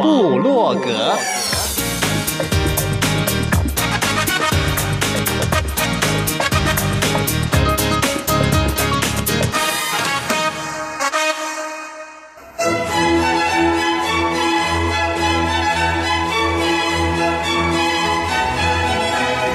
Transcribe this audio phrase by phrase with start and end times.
[0.00, 1.14] 部落格。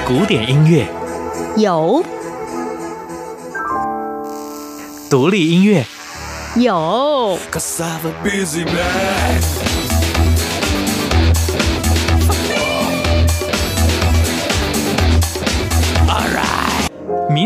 [0.06, 0.86] 古典音乐。
[1.56, 2.04] 有，
[5.10, 5.84] 独立音乐。
[6.54, 7.36] 有，
[8.64, 9.65] 民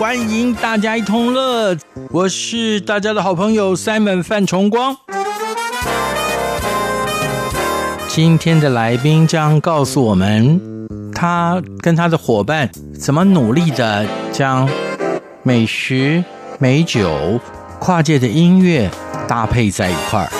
[0.00, 1.76] 欢迎大家一同乐，
[2.08, 4.96] 我是大家的好朋友 Simon 范崇光。
[8.08, 10.58] 今天的来宾将告诉我们，
[11.14, 14.66] 他跟他的伙伴怎么努力的将
[15.42, 16.24] 美食、
[16.58, 17.38] 美酒、
[17.78, 18.90] 跨界的音乐
[19.28, 20.39] 搭配在一块儿。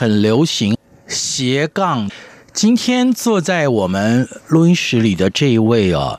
[0.00, 2.10] 很流行斜杠。
[2.54, 6.18] 今天坐在我们录音室里的这一位哦，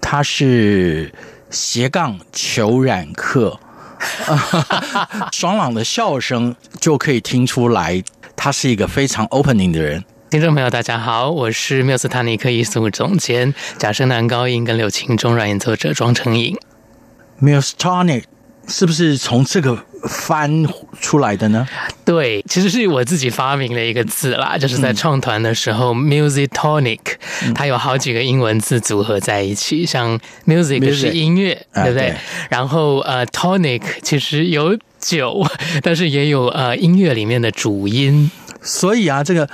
[0.00, 1.14] 他是
[1.48, 3.60] 斜杠裘冉克，
[5.30, 8.02] 爽朗的笑声就可以听出来，
[8.34, 10.04] 他是一个非常 opening 的人。
[10.30, 16.58] 听众朋友，大家好，我是缪斯塔尼克艺术总监，假声男高音跟柳琴中软演奏者庄成颖。
[17.40, 18.24] Muse-tonic
[18.66, 20.66] 是不是从这个翻
[21.00, 21.68] 出来的呢？
[22.08, 26.98] 对，其实是我自己发明的一个字啦，就是在创团的时候、嗯、，music-tonic，
[27.54, 32.08] 它有好几个英文字组合在一起，像 music 是音乐，对不对？
[32.08, 32.14] 对，
[32.48, 35.44] 然后呃，tonic 其实有酒，
[35.84, 38.30] 但是也有呃音乐里面的主音，
[38.62, 39.46] 所以啊，这个。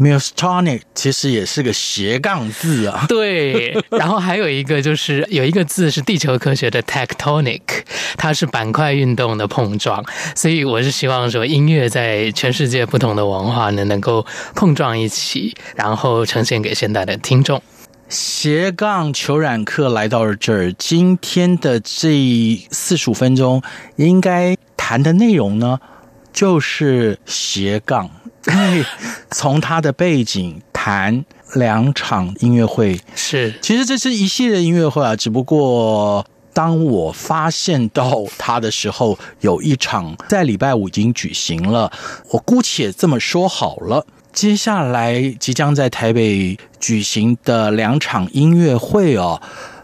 [0.00, 3.76] Muse-tonic 其实也是个斜杠字啊，对。
[3.90, 7.60] 然后还有一个就是 有一个字是地球科学的 tectonic，
[8.16, 10.02] 它是板块运动的碰撞。
[10.34, 14.24] 所以我是希望说，音乐在全世界不同的文化呢，能够
[14.54, 17.62] 碰撞一起，然后呈现给现代的听众。
[18.08, 23.62] 斜杠求染课来到了这儿，今天的这四十五分钟
[23.96, 25.78] 应该谈的内容呢，
[26.32, 28.10] 就是斜杠。
[28.46, 28.84] 因为
[29.30, 31.24] 从他的背景谈
[31.54, 35.14] 两场音乐会是，其实这是一系列音乐会啊。
[35.14, 36.24] 只不过
[36.54, 41.92] 当我发现到他的时候，有一场在礼拜五已经举行了，
[42.30, 44.06] 我姑且这么说好了。
[44.32, 49.42] 接下来即将在台北举行的两场音乐会哦，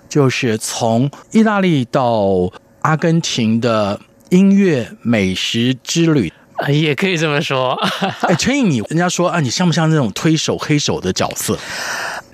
[0.08, 2.50] 就是从意大利到
[2.82, 4.00] 阿根廷的
[4.30, 6.32] 音乐美食之旅。
[6.68, 7.74] 也可以这么说。
[8.22, 11.58] 哎，成颖，你人家说啊，你像不像那种推手黑手的角色？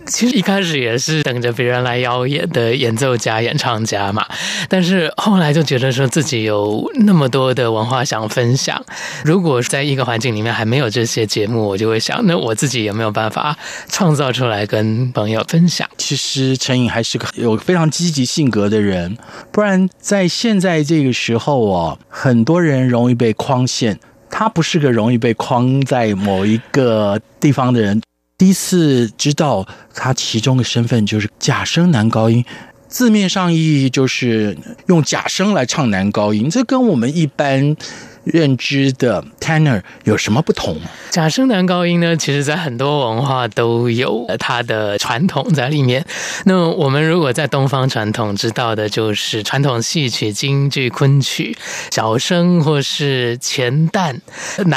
[0.04, 4.26] 其实一开始也是等着别人来邀演的演奏家、演唱家嘛。
[4.68, 8.84] 但是后来就觉得说自己有那么多的文化想分享，
[9.24, 13.56] 如果在一个环境里面还没有这些节目，我就会想，那我自己有没有办法
[13.88, 15.88] 创造出来跟朋友分享？
[15.96, 19.16] 其实陈颖还是个有非常积极性格的人，
[19.52, 24.00] 不然在现在这个时候啊，很多人容易被框限。
[24.32, 28.00] 他不是个容易被框在某一个地方的人。
[28.38, 29.64] 第一次知道
[29.94, 32.44] 他其中的身份就是假声男高音，
[32.88, 34.56] 字面上意义就是
[34.86, 36.48] 用假声来唱男高音。
[36.50, 37.76] 这跟我们一般
[38.24, 40.76] 认知的 tenor 有什么不同？
[41.10, 46.04] 假声男高音呢，其实在很多文化都有它的传统在里面。
[46.44, 51.56] 那我们如果在东方传统知道的，就是传统戏曲、京剧、昆曲、
[51.90, 54.16] 小生或是前旦，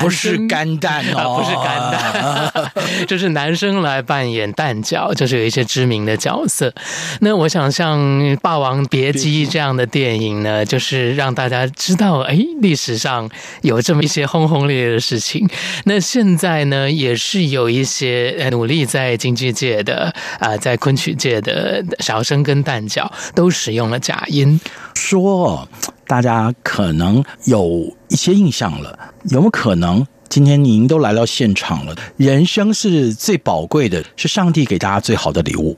[0.01, 6.73] 不是干旦哦， 不是干旦， 就是男生来扮演旦角，就是有一些知名的角色。
[7.21, 7.99] 那我想像
[8.39, 13.29] 《霸王别姬》这样的电影呢，就是让大家知道，哎，历史上。
[13.61, 15.47] 有这么一些轰轰烈烈的事情，
[15.85, 24.59] 那现在呢，也是有一些努力在京剧界的啊、在昆曲界的小生跟旦角都使用了假音。
[24.93, 25.67] 说
[26.07, 28.97] 大家可能有一些印象了，
[29.29, 31.95] 有没有可能今天您都来到现场了？
[32.17, 35.77] 人生是最宝贵的，是上帝给大家最好的礼物。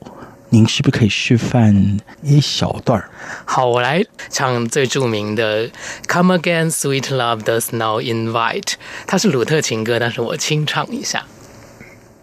[0.50, 3.02] 您是不是可以示范一小段？
[3.44, 5.68] 好，我来唱最著名的
[6.08, 8.62] 《Come Again, Sweet Love Does Now Invite》，
[9.06, 11.26] 它是鲁特情歌，但是我清唱一下。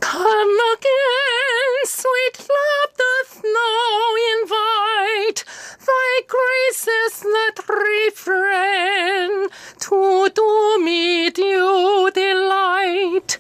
[0.02, 5.44] Come again, sweet love does now invite
[5.86, 9.50] thy graces that refrain
[9.80, 13.40] to do me due delight。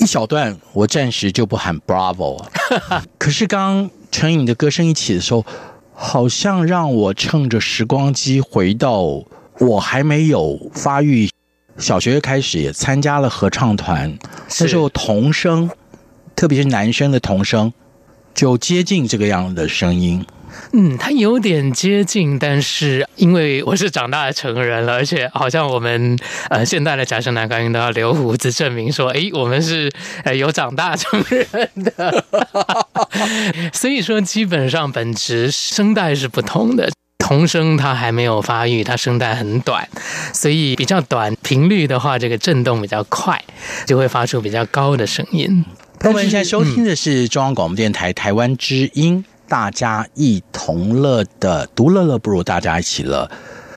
[0.00, 2.42] 一小段，我暂时就不喊 Bravo。
[3.18, 5.44] 可是刚陈颖的歌声一起的时候，
[5.92, 9.02] 好像让我乘着时光机回到
[9.58, 11.28] 我还没有发育，
[11.76, 14.18] 小学开始也参加了合唱团，
[14.58, 15.70] 那时候童声，
[16.34, 17.70] 特别是男生的童声，
[18.32, 20.24] 就接近这个样的声音。
[20.72, 26.18] 嗯，它有点接近，但是因为我是长大的成人了，而且好像我们
[26.48, 29.90] 呃现代的假声男高音都要留胡子证明说，哎，我们是
[30.24, 32.24] 呃有长大成人的，
[33.72, 36.90] 所以说基本上本质声带是不同的。
[37.18, 39.88] 童声它还没有发育，它声带很短，
[40.32, 43.40] 所以比较短频率的话，这个震动比较快，
[43.86, 45.64] 就会发出比较高的声音。
[46.02, 49.24] 我们现在收听的是中央广播电台台湾之音。
[49.50, 53.28] 大家一同乐的，独乐乐不如大家一起乐。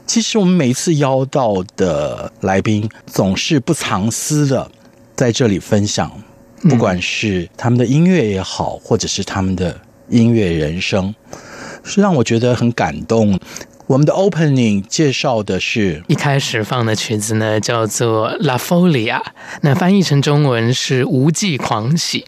[0.06, 4.70] 其实我们每一次邀到的来宾，总是不藏私的
[5.16, 6.12] 在这里分享，
[6.70, 9.76] 不管是他们的音乐也好，或者是他们的
[10.10, 11.16] 音乐人生，
[11.84, 13.40] 是让我觉得很感动。
[13.94, 19.18] 我们的 opening 介绍的是一开始放的曲子呢，叫做《La Folia》，
[19.62, 22.26] 那翻译成中文是《无忌狂喜》。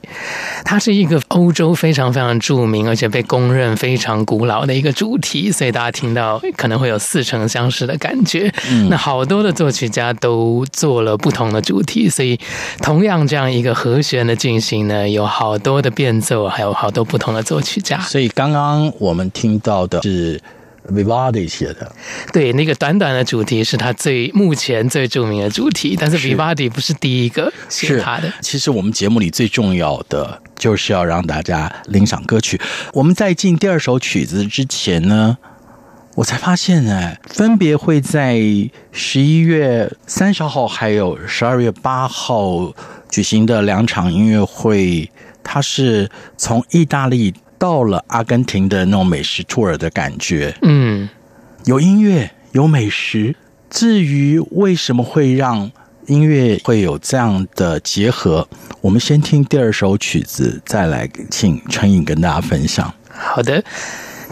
[0.63, 8.53] 它是一个欧洲非常非常著名，而且被公认非常古老的一个主题，所以大家听到可能会有似曾相识的感觉。
[8.69, 12.39] 嗯，那好多的作曲家都做了不同的主题，所以
[12.83, 17.99] 同样这样一个和弦的进行呢，有好多的变奏，还有好多不同的作曲家。
[18.01, 20.39] 所以刚刚我们听到的是。
[20.89, 21.91] Vivaldi 写的，
[22.31, 28.31] 对，那个短短的主题是他最目前最著名的主题，但是 Vivaldi 不是第一个写他的。
[28.41, 32.61] 其实我们节目里最重要的就是要让大家领赏歌曲。
[32.93, 35.37] 我们在进第二首曲子之前呢，
[36.15, 38.39] 我才发现呢，分别会在
[38.91, 42.71] 十一月三十号还有十二月八号
[43.09, 45.09] 举行的两场音乐会，
[45.43, 47.33] 它是从意大利。
[47.65, 51.09] 到了阿根廷的那种美食 tour 的感觉，嗯，
[51.63, 53.35] 有音乐，有美食。
[53.71, 55.71] 至于为什么会让
[56.05, 58.47] 音乐会有这样的结合，
[58.81, 62.93] 我们先听第二首曲子，再来请陈颖跟大家分享。
[63.09, 63.63] 好的。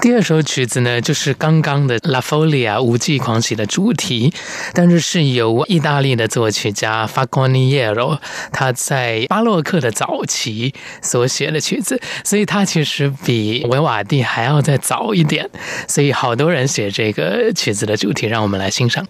[0.01, 4.33] 第二首曲子呢，就是刚刚的《La Folia》无际狂喜的主题，
[4.73, 8.19] 但是是由意大利的作曲家 Faconiero
[8.51, 15.49] 他在巴洛克的早期所写的曲子，所以他其实比维瓦蒂还要再早一点，
[15.87, 19.07] 所以好多人写这个曲子的主题，让我们来欣赏。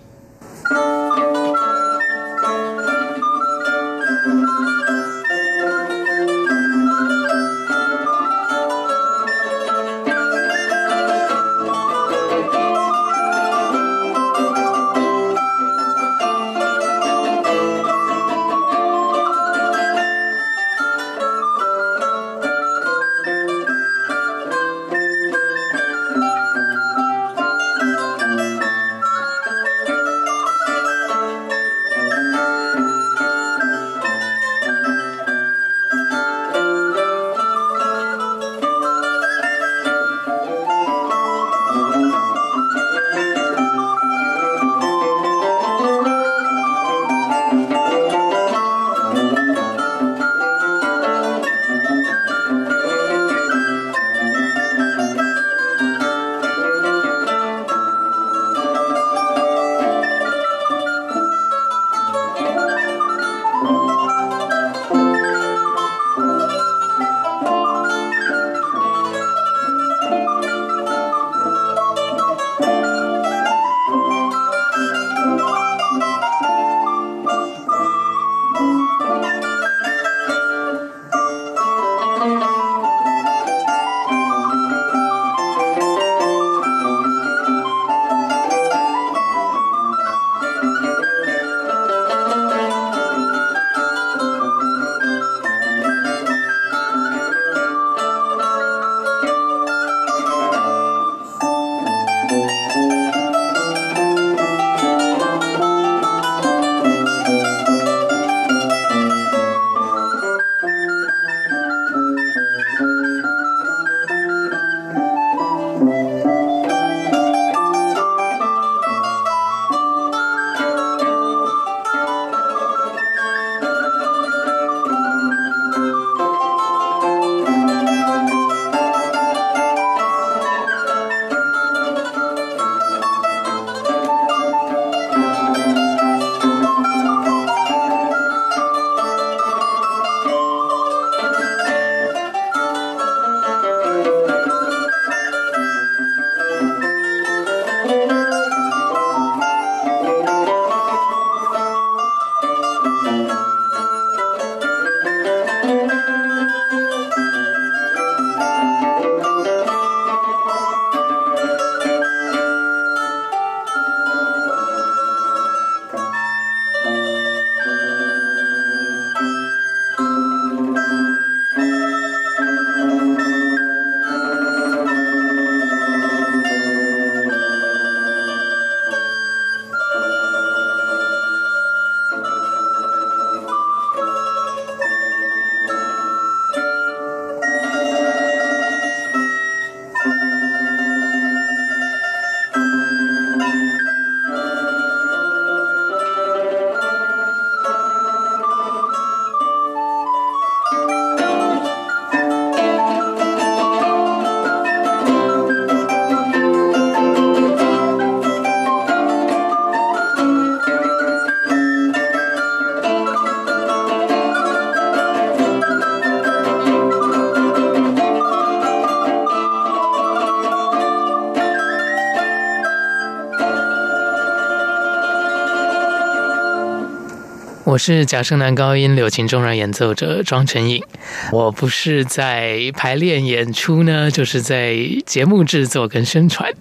[227.74, 230.84] 我是假声男高音柳琴中软演奏者庄成颖。
[231.32, 234.78] 我不是在排练演出呢，就是在
[235.08, 236.54] 节目制作跟宣传。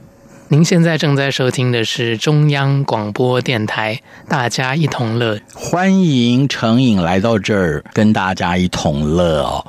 [0.49, 5.39] 您现在正在收听的是中央广播电台，大家一同乐。
[5.53, 9.67] 欢迎成颖来到这儿，跟大家一同乐哦。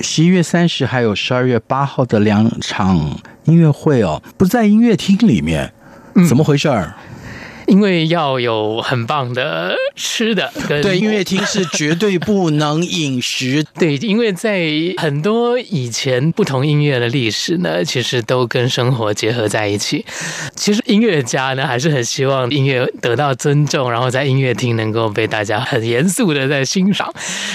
[0.00, 2.98] 十一月三十还有十二月八号的两场
[3.44, 5.72] 音乐会哦，不在音乐厅里面，
[6.28, 6.96] 怎么回事儿？
[7.70, 13.64] 嗯因为要有很棒的吃的跟，对，音乐厅是绝对不能饮食。
[13.78, 20.04] 对，因为在很多以前不同音乐的历史呢，其实都跟生活结合在一起。
[20.54, 27.10] 其实音乐家呢，还是很希望音乐得到尊重，然后在音乐厅能够被大家很严肃的在欣赏。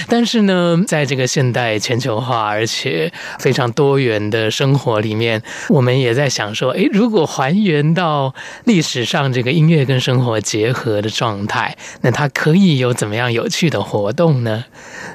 [0.08, 14.64] 但是呢，在这个现代全球化而且非常多元的生活里面，我们也在想说，诶，如果还原到历史上这个音乐跟生活结合的状态，那它可以有怎么样有趣的活动呢？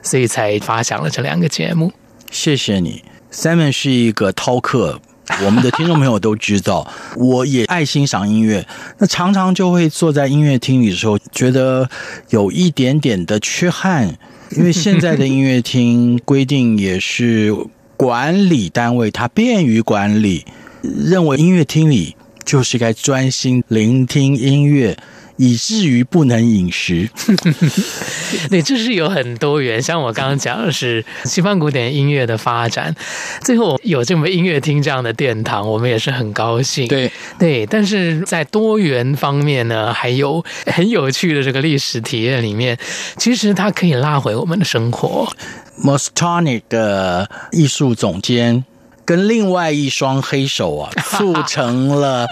[0.03, 1.93] 所以才发想了这两个节目。
[2.29, 4.99] 谢谢你，Simon 是一个饕客，
[5.45, 8.67] 我们的听众朋友都知道， 我也爱欣赏音乐，
[8.97, 11.89] 那常常就会坐在音乐厅里的时候，觉得
[12.31, 14.17] 有一点点的缺憾，
[14.57, 17.55] 因为现在的音乐厅规定也是
[17.95, 20.45] 管理单位，它便于管理，
[20.81, 22.17] 认为音乐厅里。
[22.43, 24.97] 就是该专心聆听音乐，
[25.37, 27.09] 以至于不能饮食。
[28.49, 29.81] 对，这是有很多元。
[29.81, 32.95] 像我刚刚讲的是西方古典音乐的发展，
[33.41, 36.87] 最后有这么音乐厅这样的殿堂，我们也是很高兴。
[36.87, 42.77] 对对，但是在多元方面呢，还有 很有趣的这个历史体验里面，
[43.17, 45.31] 其实它可以拉回我们的生活。
[45.83, 48.65] Mostonic 的艺术总监。
[49.11, 52.25] 跟另外一双黑手啊， 促成了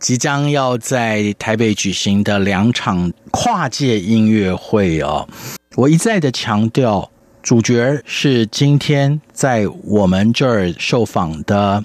[0.00, 5.28] 即将要在台北举行的两场跨界音乐会哦。
[5.76, 7.08] 我一再的强调，
[7.44, 11.84] 主角是今天在我们这儿受访的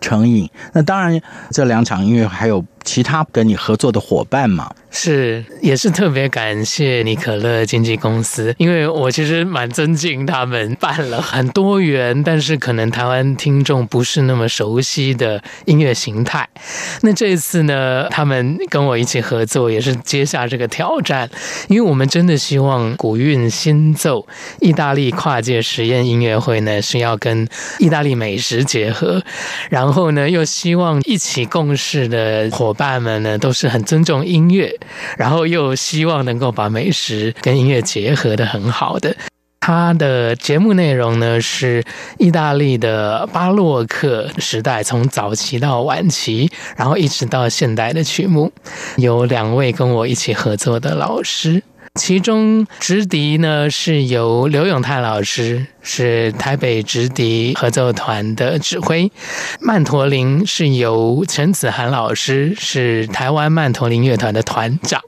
[0.00, 0.48] 成瘾。
[0.72, 1.20] 那当然，
[1.50, 4.72] 这两场音乐还有其他跟你合作的伙伴嘛。
[4.94, 16.46] 是，也是特别感谢尼可乐经纪公司，因为我其实蛮尊敬他们办了很多元，但是可能台湾听众不是那么熟悉的音乐形态。
[17.00, 21.30] 那这一次呢，他们跟我一起合作，也是接下这个挑战，
[21.68, 24.26] 因为我们真的希望古韵新奏
[24.60, 27.48] 意大利跨界实验音乐会呢，是要跟
[27.78, 29.22] 意大利美食结合，
[29.70, 34.74] 然后呢，又希望一起共事的伙伙伴们呢，都是很尊重音乐。
[35.18, 39.14] 然后又希望能够把美食跟音乐结合得很好的，
[39.60, 41.84] 他的节目内容呢是
[42.18, 48.50] 意大利的巴洛克时代，从早期到晚期，然后一直到现代的曲目，
[48.96, 51.62] 有两位跟我一起合作的老师。
[52.00, 59.10] 其中直笛呢是由刘永泰老师，是台北直笛合奏团的指挥；
[59.60, 65.00] 曼陀林是由陈子涵老师，是台湾曼陀林乐团的团长。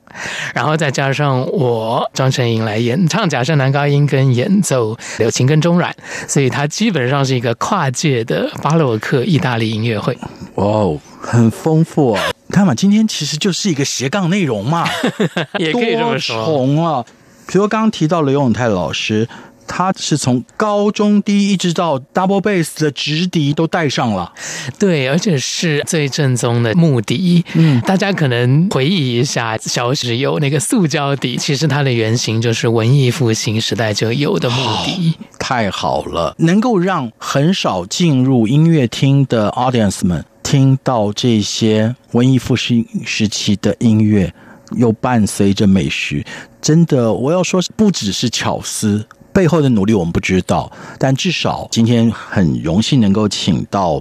[0.54, 5.93] 然后再加上我庄成颖来演唱假声男高音跟演奏柳琴跟中阮，
[6.28, 10.16] 所以它基本上是一个跨界的巴洛克意大利音乐会。
[10.54, 12.23] 哇哦，很丰富啊！
[12.50, 14.87] 看嘛，今天其实就是一个斜杠内容嘛，
[15.59, 16.45] 也可以这么说。
[16.45, 17.04] 多重啊，
[17.49, 19.28] 比如刚刚提到刘永泰老师，
[19.66, 24.33] 他是从高中低一直到 double bass 的直笛都带上了，
[24.78, 27.44] 对，而且是最正宗的木笛。
[27.54, 35.14] 嗯，大家可能回忆一下，小时有那个塑胶笛，其实它的原型就是文艺复兴时代就有的木笛。
[35.18, 40.25] 哦，太好了，能够让很少进入音乐厅的 audience 们。
[40.42, 44.33] 听到这些文艺复兴时期的音乐，
[44.76, 46.23] 又伴随着美食，
[46.61, 49.04] 真的，我要说，不只是巧思，
[49.35, 54.00] 背后的努力我们不知道，但至少今天很荣幸能够请到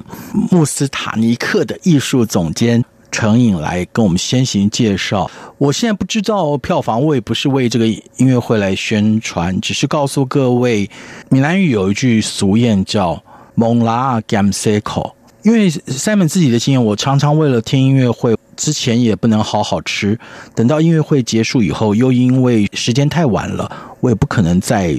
[0.52, 5.30] 穆斯塔尼克的艺术总监程颖来跟我们先行介绍。
[5.58, 10.88] 我现在不知道票房，我也不是为这个音乐会来宣传，只是告诉各位，
[11.30, 13.22] 闽南语有一句俗谚叫
[13.56, 15.16] “蒙拉甘塞口”。
[15.44, 20.18] 因为 Simon 自己的经验，我常常为了听音乐会之前也不能好好吃，
[20.56, 24.98] 等到音乐会结束以后，又因为时间太晚了，我也不可能再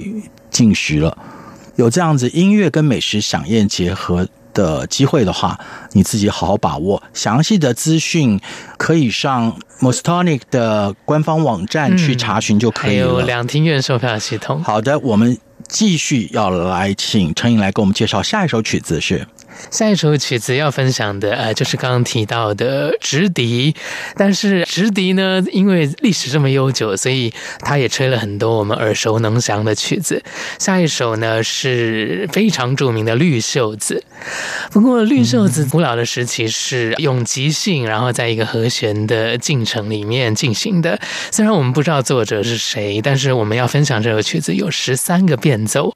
[0.49, 1.17] 进食了。
[1.75, 5.59] 有这样子音乐跟美食饗宴结合的机会的话，
[5.91, 7.03] 你自己好好把握。
[7.13, 8.39] 详细的资讯
[8.77, 13.07] 可以上 Mostonic 的官方网站去查询就可以了。
[13.07, 14.63] 嗯、还有两厅院售票系统。
[14.63, 15.37] 好的，我们
[15.67, 19.27] 继续要来请陈颖来给我们介绍下一首曲子是。
[19.71, 23.75] 下一首曲子要分享的，呃，就是刚刚提到的直笛。
[24.15, 30.23] 但是直笛呢，因为历史这么悠久，所以它也吹了很多我们耳熟能详的曲子。
[30.59, 34.03] 下一首呢是非常著名的《绿袖子》。
[34.71, 40.99] 不过，《绿袖子》古老的时期是用即兴，然后在一个和弦的进程里面进行的。
[41.31, 45.93] 虽然我们不知道作者是谁，但是我们要分享这首曲子有十三个变奏。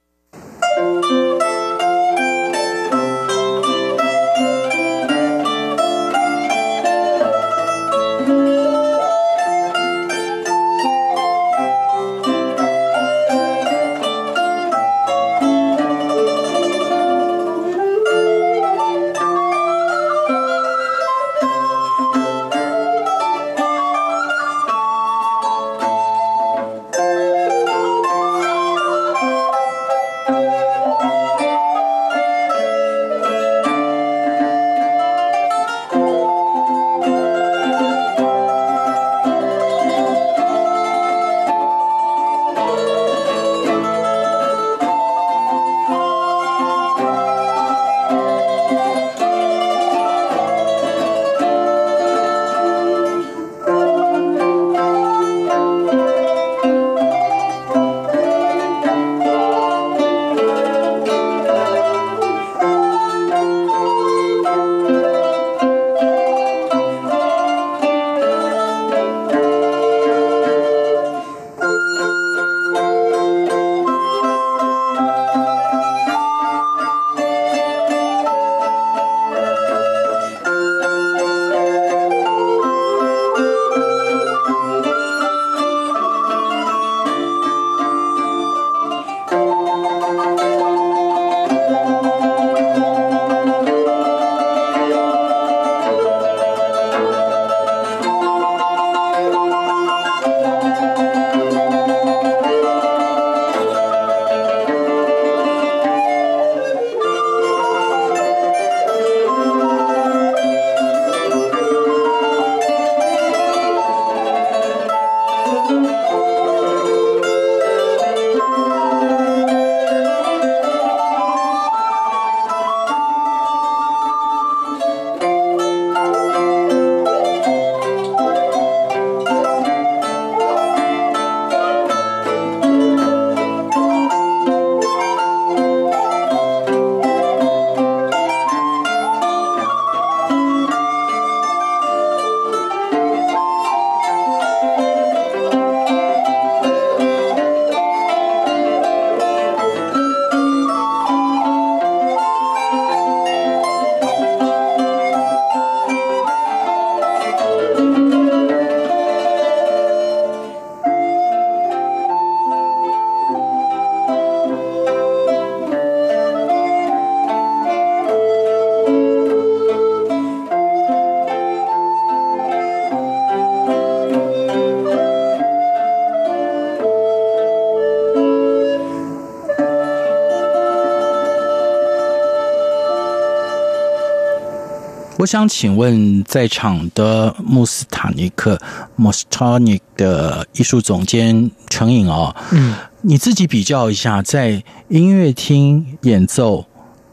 [185.19, 188.57] 我想请问在场的穆斯塔尼克
[188.97, 196.65] （Mustanic） 的艺术总监程颖哦，嗯，你自己比较一下，在音乐厅演奏，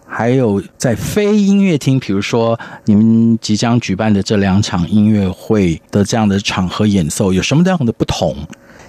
[0.07, 8.37] 还有在非音乐厅，比如说你们即将举办的这两场音乐会的这样的场合演奏，有什么样的不同？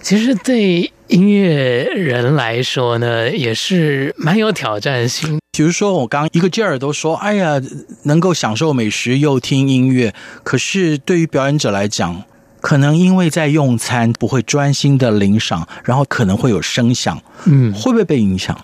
[0.04, 5.40] 其实对音乐人来说呢，也是蛮有挑战性。
[5.52, 7.62] 比如说，我刚刚一个劲儿都说，哎呀，
[8.04, 12.24] 能够享受美食又听音乐，可是对于表演者来讲，
[12.62, 18.56] 可能因为在用餐，不会专心的聆赏，然后可能会有声响，嗯，会不会被影响？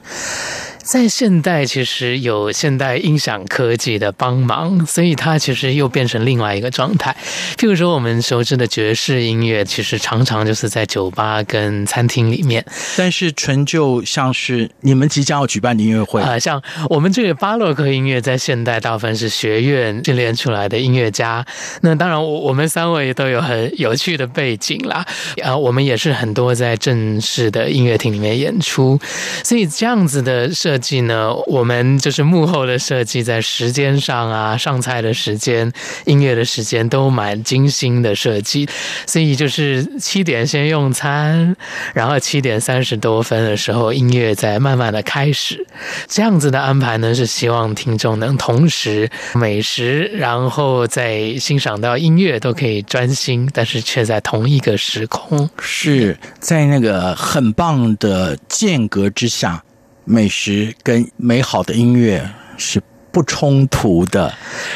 [0.83, 7.15] 在现代，其实有现代音响科技的帮忙，所以它其实又变成另外一个状态。
[7.57, 12.63] 譬如说，我们熟知的爵士音乐，其实常常就是在酒吧跟餐厅里面。
[12.97, 21.45] 但是，纯就像是你们即将要举办的音乐会啊、呃，像我们这个巴洛克音乐，在现代大部分是学院训练出来的音乐家。
[21.79, 25.05] 那当然，我我们三位都有很有趣的背景啦。
[25.41, 28.99] 啊，我们也是很多在正式的音乐厅里面演出，
[29.45, 35.71] 所以这样子的设设计呢，我们就是幕后的设计，在时间上啊，上菜的时间、
[36.05, 38.67] 音乐的时间都蛮精心的设计。
[39.05, 41.55] 所以就是七点先用餐，
[41.93, 45.63] 然后七点三十多分的时候，音乐再慢慢的开始。
[46.07, 59.63] 这样子的安排呢，是希望听众能同时美食，然后再欣赏到音乐，都可以专心，但是却在同一个时空，是在那个很棒的间隔之下。
[60.05, 64.33] 美食跟美好的音乐是不冲突的，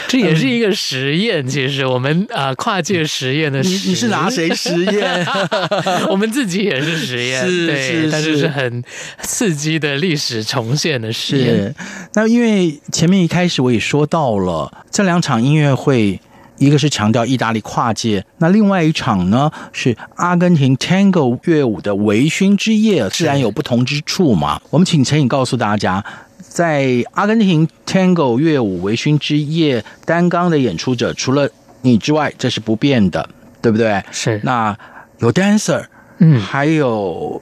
[0.08, 1.44] 这也是一个实验。
[1.46, 5.26] 嗯、其实我们啊，跨界实验的实，你你是拿谁实验？
[6.10, 8.84] 我们自己也是实验，是对，是是但是是很
[9.22, 11.74] 刺激的历史重现的实验。
[12.14, 16.20] 那因为前面一开始我也说到了这两场音乐会。
[16.58, 24.60] 一个是强调意大利跨界，那另外一场呢是阿根廷 Tango 乐舞的微醺之夜，自然有不同之处嘛。
[24.70, 26.04] 我们请陈颖告诉大家，
[26.40, 31.50] 在阿根廷 Tango 乐舞微醺之夜单纲的演出者，除了
[31.82, 33.30] 你之外，这是不变的，
[33.62, 34.04] 对不对？
[34.12, 34.42] 是。
[34.44, 34.78] 那
[35.20, 35.86] 有 dancer，
[36.20, 37.42] 嗯，还有。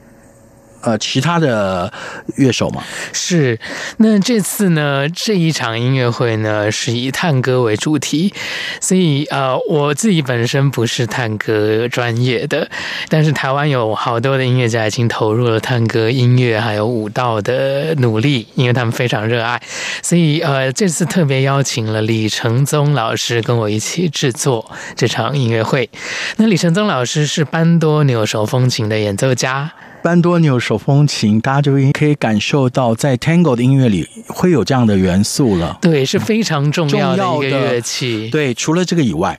[0.82, 1.92] 呃，其他的
[2.36, 2.82] 乐手吗？
[3.12, 3.58] 是。
[3.98, 8.32] 那这次呢，这一场音乐会呢，是以探戈为主题，
[8.80, 12.68] 所以呃，我自己本身不是探戈专业的，
[13.08, 19.60] 但是台湾有好多的音乐家已经投入了探戈音乐还有舞蹈的努力，因为他们非常热爱，
[20.02, 25.88] 所以呃，这次特别邀请了李承宗老师跟我一起制作这场音乐会。
[26.36, 29.72] 那李承宗老师是班多纽手风琴的演奏家。
[30.06, 35.78] 班多纽手风琴，大家就可以感受到，在 Tango 的音乐里会有这样的元素了。
[35.82, 38.30] 对，是非常重要的一个乐器。
[38.30, 39.36] 对，除了这个以外，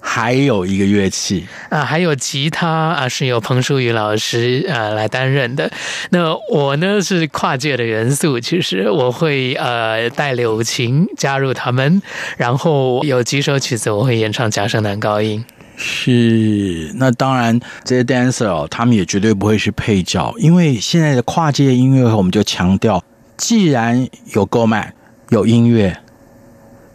[0.00, 5.70] 还有一个乐器啊，还有吉他啊，是由彭淑宇老师啊来担任的。
[6.08, 12.00] 那我呢是跨界的元素，其实我会呃带柳琴加入他们，
[12.38, 15.44] 然后有几首曲子我会演唱假声男高音。
[15.76, 23.04] 是，那当然，这些 dancer 哦，他们也绝对不会是配角，因为现在的跨界音乐会，我们就强调，
[23.36, 24.92] 既然有 go man，
[25.28, 25.96] 有音乐，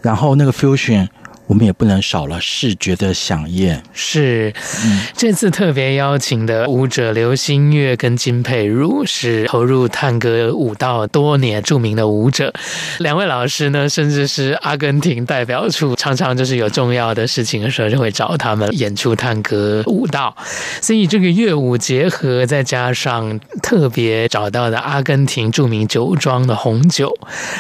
[0.02, 1.08] 然后那个 fusion。
[1.52, 3.84] 我们也不能少了视觉的饗宴。
[3.92, 4.54] 是，
[5.18, 12.54] 这次特别邀请的舞者刘新月跟金佩如是投入探戈舞蹈多年著名的舞者。
[13.00, 20.34] 两位老师呢，甚至是阿根廷代表处，常常就是有重要的事情的时候，就会找他们演出探戈舞蹈。
[20.80, 27.14] 所以这个乐舞结合，再加上特别找到的阿根廷著名酒庄的红酒，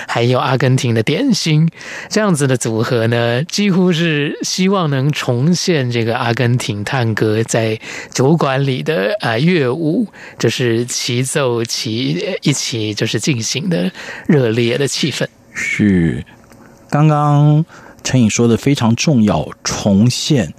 [0.08, 1.70] 还有阿根廷的点心，
[2.08, 3.81] 这样子的组合呢，几乎。
[3.82, 7.80] 都是希望能重现这个阿根廷探戈在
[8.14, 10.06] 酒馆里的啊乐舞，
[10.38, 13.92] 就是齐奏齐一起就是进行的
[14.28, 15.26] 热烈的气氛。
[15.52, 16.24] 是，
[16.92, 17.66] 刚刚
[18.04, 20.54] 陈颖说的非常重要，重现。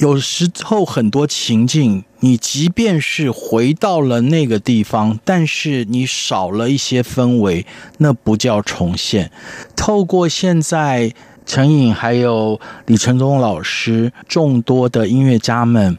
[0.00, 7.66] 有时候很多情境，你即便是回到了那个地方，但是你少了一些氛围，
[7.98, 9.30] 那不叫重现。
[9.76, 11.12] 透过现在。
[11.44, 15.98] 程颖还有李承宗老师，众多的音乐家们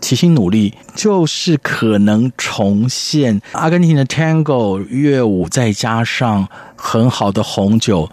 [0.00, 8.10] 齐心努力，就是可能重现阿根廷的 Tango 乐舞，再加上很好的红酒，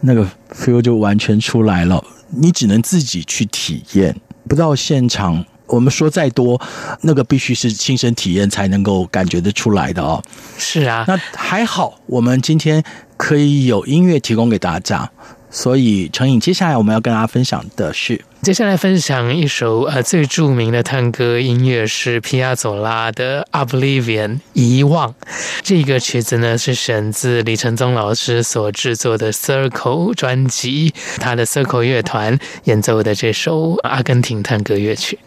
[0.00, 2.02] 那个 feel 就完全出来了。
[2.30, 4.16] 你只能自己去体验，
[4.48, 6.60] 不到现场，我们说再多，
[7.02, 10.22] 那个必须是亲身体验才能够感觉得出来的哦。
[10.56, 12.82] 是啊，那还好，我们今天
[13.16, 15.10] 可以有音乐提供给大家。
[15.56, 25.14] 所以成瘾接下来我们要跟大家分享的是，接下来分享一首呃最著名的探戈音乐是皮亚佐拉的《Oblivion》遗忘。
[25.62, 35.18] 这个曲子呢是选自李承宗老师所制作的 Circle 专辑，他的 Circle 乐团演奏的这首阿根廷探戈乐曲。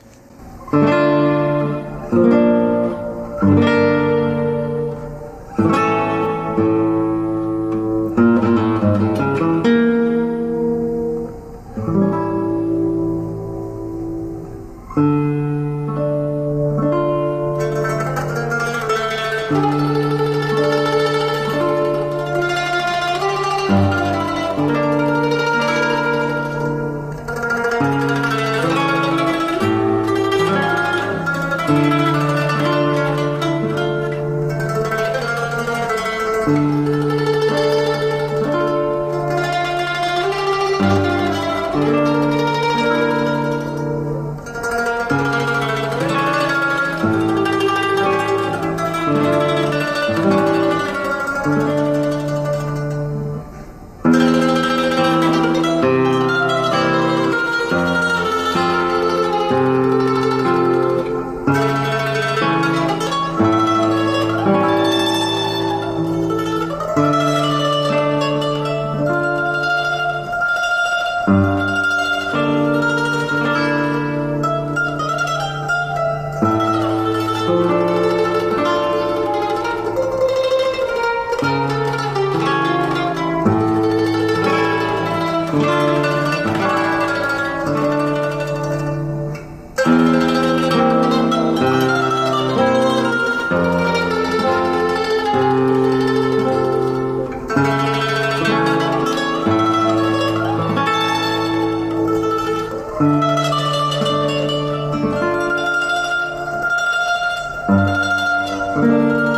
[108.76, 109.29] oh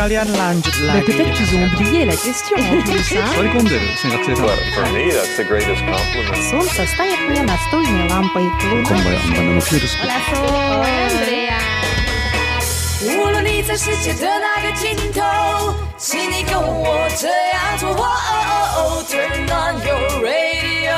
[0.00, 1.04] sekalian lanjut Mais lagi.
[1.06, 5.44] peut-être qu'ils ont oublié la question en plus, hein 割り込んでる先学生さん Well, for me, that's the
[5.44, 6.42] greatest compliment.
[6.50, 8.44] Солнце стоит мне настольной лампой.
[8.58, 9.00] こんばんは、
[9.38, 11.58] あの、ノキュールスピ Андрея.
[13.06, 15.20] 无论你在世界的哪个尽头，
[15.96, 17.90] 请你跟我这样做。
[17.90, 18.42] 哦哦
[18.76, 20.96] 哦 Turn on your radio，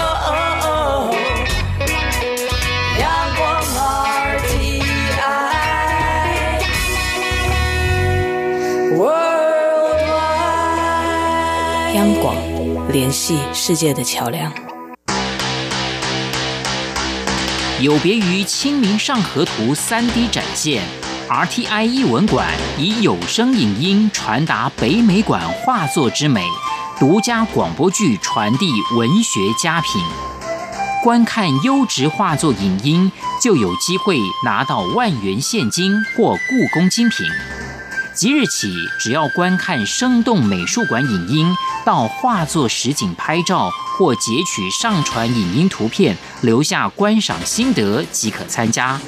[12.03, 12.35] 央广
[12.91, 14.51] 联系世界的桥梁。
[17.79, 20.83] 有别于《清明上河图》3D 展现
[21.29, 22.45] ，RTI 艺文馆
[22.77, 26.43] 以有声影音传达北美馆画作之美，
[26.99, 30.01] 独家广播剧传递文学佳品。
[31.01, 33.09] 观看优质画作影音，
[33.41, 37.25] 就有机会拿到万元现金或故宫精品。
[38.13, 48.99] 即日起，只要观看生动美术馆影音，到画作实景拍照或截取上传影音图片，留下观赏心得即可参加。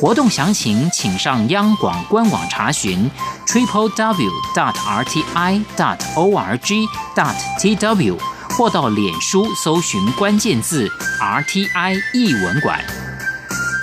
[0.00, 3.10] 活动详情请上央广官网查询
[3.44, 8.16] ：triple w dot r t i dot o r g dot t w，
[8.50, 10.88] 或到脸书搜寻关键字
[11.20, 12.80] “RTI 艺文馆”。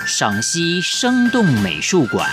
[0.08, 2.26] 赏析生动美术馆。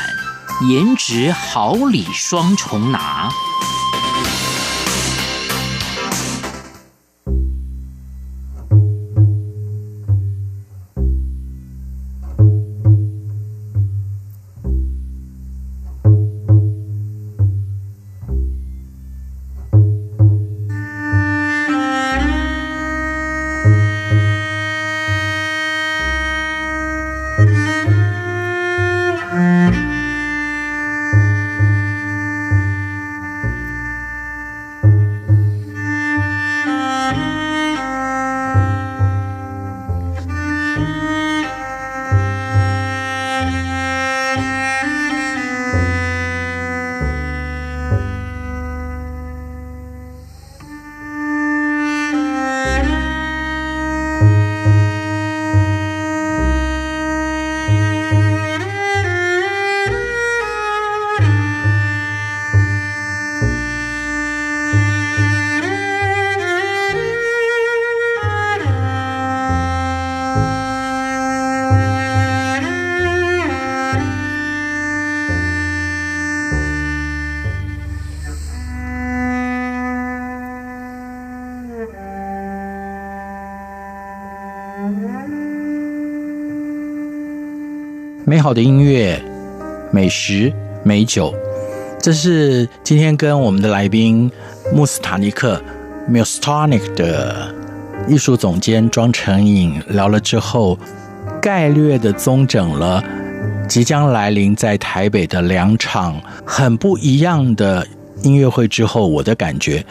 [0.62, 3.30] 颜值好礼双重拿。
[88.34, 89.23] 美好的音乐、
[89.91, 91.31] 美食、美酒，
[91.99, 94.27] 这是今天跟我们的来宾
[94.73, 95.61] 穆斯塔尼克
[96.07, 97.53] m u s t o n i c 的
[98.07, 100.79] 艺术总监庄成颖聊了之后，
[101.39, 103.03] 概略的综整了
[103.69, 107.86] 即将来临在台北的两场很不一样的
[108.23, 109.86] 音乐会之后，我的感觉，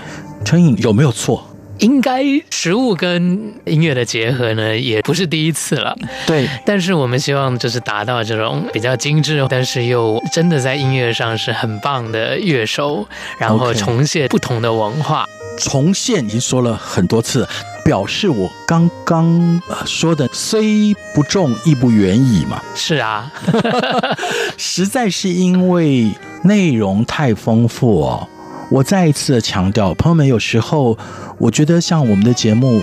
[0.45, 1.47] 成颖有没有错？
[1.79, 5.97] 应该食物跟音乐的结合呢，也不是第一次了。
[6.27, 13.07] 对，但是我们希望就是达到这种比较精致，但是又真的在音乐上是很棒的乐手，
[13.39, 15.25] 然后重现不同的文化。
[15.25, 15.29] Okay.
[15.59, 17.47] 重现已经说了很多次，
[17.85, 22.63] 表示我刚刚说的虽不中亦不远矣嘛。
[22.75, 23.31] 是啊，
[24.57, 26.11] 实在是因为
[26.45, 28.27] 内容太丰富哦。
[28.73, 30.97] 我再一次的强调，朋友们，有时候
[31.37, 32.83] 我觉得像我们的节目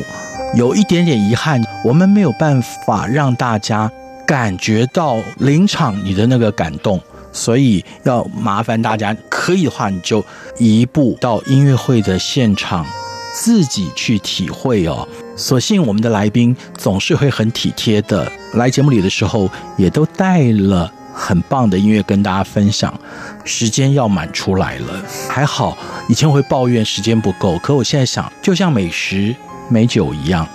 [0.55, 3.91] 有一点点遗憾，我们没有办法让大家
[4.27, 7.01] 感觉到临场你的那个感动，
[7.33, 10.23] 所以要麻烦大家，可以的话你就
[10.59, 12.85] 移步到音乐会的现场
[13.33, 15.07] 自己去体会哦。
[15.35, 20.93] 所幸我们的来宾总是会很体贴的，来节目里的时候也都带了。
[21.19, 22.97] 很棒的音乐跟大家分享，
[23.43, 25.03] 时间要满出来了。
[25.27, 29.35] 还好，以前会抱怨时间不够，可我现在想，就像美食
[29.67, 30.47] 美酒一样，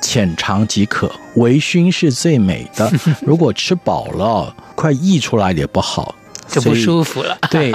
[0.00, 2.90] 浅尝即可，微醺是最美的。
[3.20, 6.14] 如果吃饱了，快溢出来也不好，
[6.48, 7.36] 就不舒服了。
[7.50, 7.72] 对，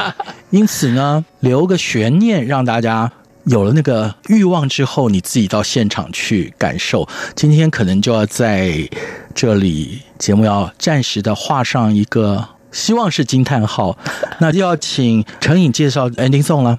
[0.49, 3.11] 因此呢，留个悬念，让大家
[3.45, 7.07] 有了那个欲望之后，你自己到现场去感受。
[7.35, 8.89] 今天可能就要在。
[9.33, 13.97] 这里节目要暂时的画上一个，希望是惊叹号。
[14.39, 16.77] 那就要请陈颖介绍 ending song 了。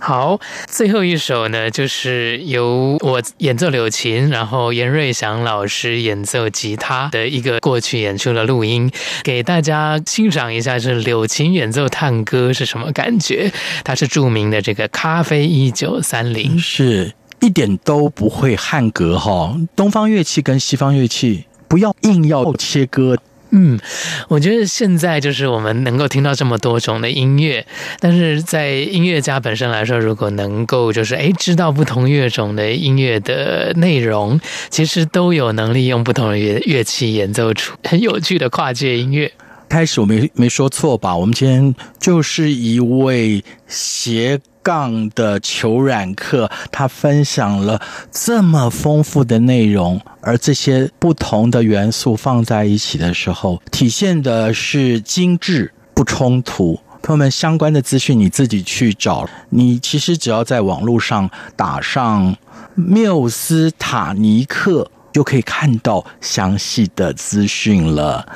[0.00, 8.90] 好，最后一首呢，就是由我演奏柳琴，然后严瑞祥老师演奏吉他的一个过去演出的录音，
[9.22, 13.52] 给大家欣赏一下，是柳琴演奏探戈是什么感觉？
[13.84, 19.56] 它是著名的这个咖啡一九三零，是一点都不会汉格哈。
[19.74, 23.16] 东方乐器跟西方乐器，不要硬要切割。
[23.56, 23.78] 嗯，
[24.26, 27.64] 我觉得现在就是我们能够听到这么多种的音乐，
[28.00, 34.40] 但是在音乐家本身来说，如果能够就是诶知道不同乐种的音乐的内容，
[34.70, 39.30] 其实都有能力用不同的乐乐器演奏出很有趣的跨界音乐。
[39.68, 41.16] 开始我没没说错吧？
[41.16, 56.80] 我们今天就是一位斜杠的裘冉克，他分享了这么丰富的内容，而这些不同的元素放在一起的时候，体现的是精致不冲突。
[57.02, 62.34] 朋友们，相关的资讯你自己去找，你其实只要在网络上打上
[62.74, 68.26] 缪斯塔尼克，就可以看到详细的资讯了。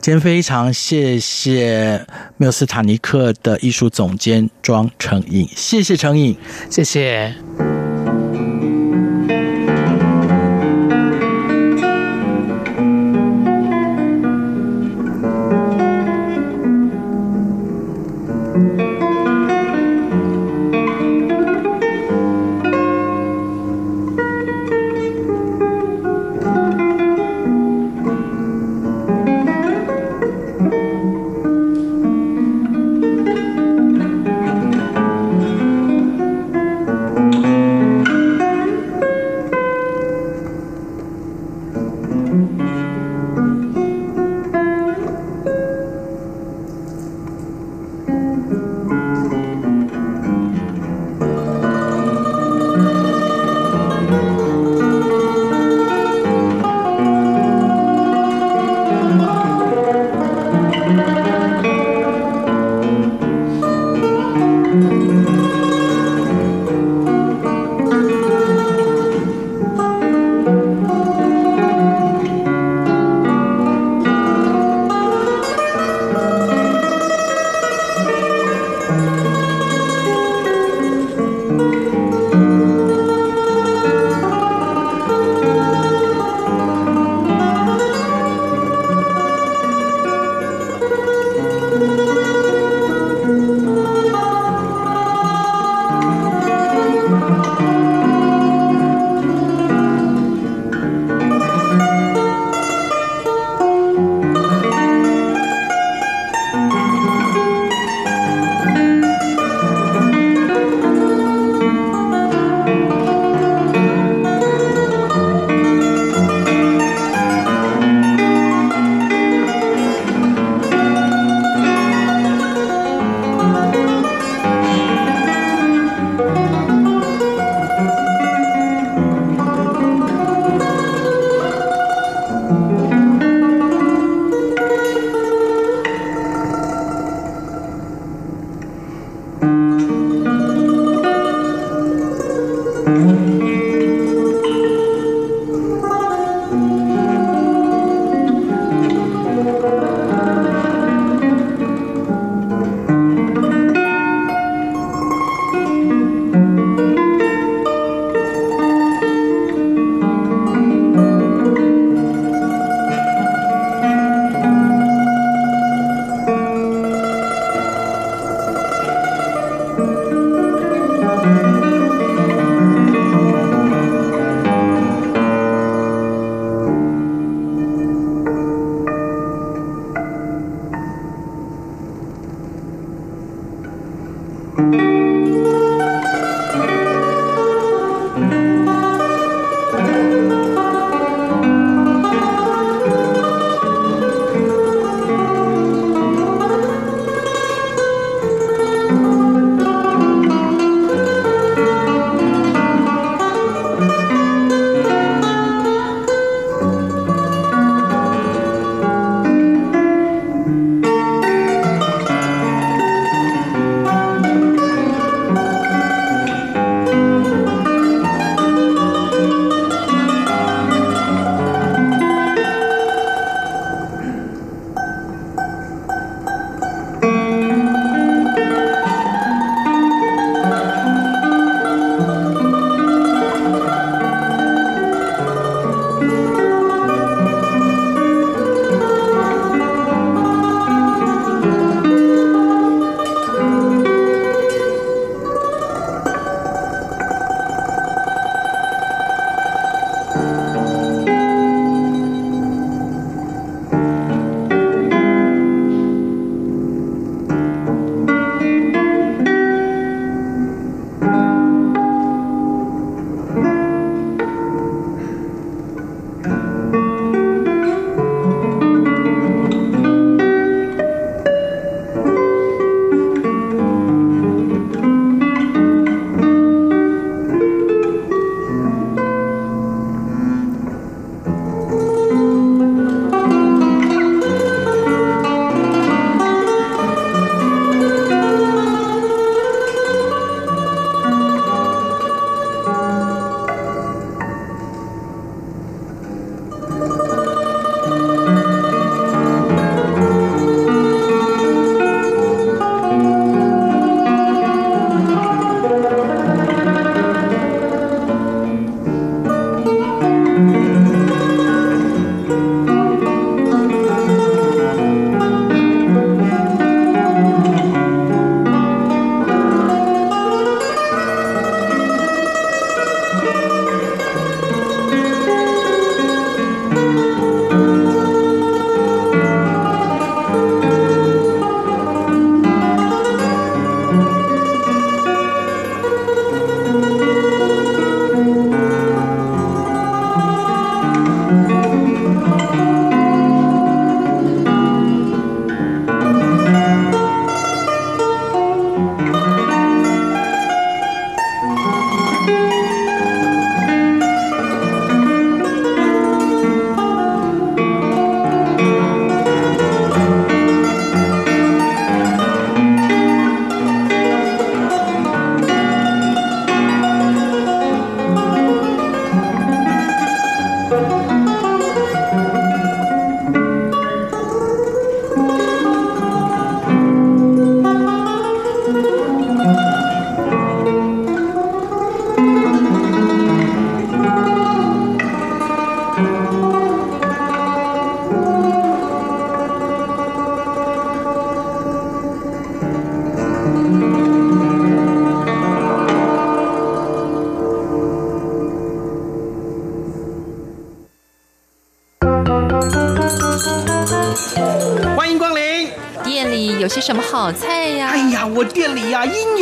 [0.00, 2.06] 今天非常谢谢
[2.36, 6.36] 缪斯塔尼克的艺术总监庄成颖，谢谢成颖，
[6.70, 7.34] 谢谢。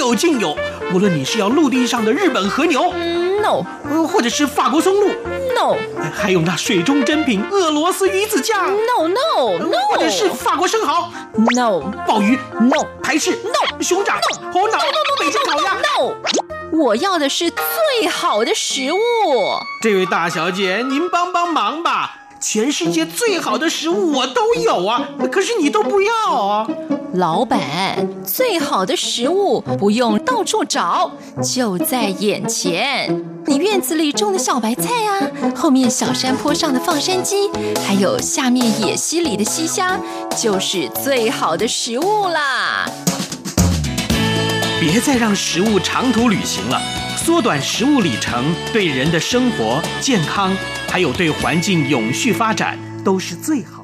[0.07, 0.57] 有尽有，
[0.95, 2.93] 无论你是要陆地上的日本和牛
[3.43, 3.65] ，no，
[4.07, 5.09] 或者是法国松露
[5.57, 5.77] ，no，
[6.15, 11.11] 还有那水中珍品俄罗斯鱼子酱，no no no，或者是法国生蚝
[11.57, 14.85] ，no，鲍鱼，no，台式，no，熊掌，no，红脑，no，
[15.19, 16.15] 北京烤鸭，no，
[16.71, 18.99] 我要的是最好的食物。
[19.83, 22.16] 这位大小姐，您帮帮忙吧。
[22.49, 26.65] 全世界最好的食物我都有啊，可是你都不要啊！
[27.15, 31.11] 老板，最好的食物不用到处找，
[31.43, 33.25] 就在眼前。
[33.47, 37.51] 你院子里种的小白菜啊，后面小山坡上的放山鸡，
[37.85, 39.99] 还有下面野溪里的溪虾，
[40.37, 42.89] 就是最好的食物啦！
[44.79, 46.81] 别再让食物长途旅行了，
[47.17, 50.57] 缩短食物里程，对人的生活、健康，
[50.97, 53.76] 还有对环境永续发展，都是最好。